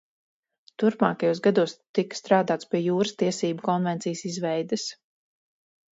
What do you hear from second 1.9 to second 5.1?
tika strādāts pie Jūras tiesību konvencijas izveides.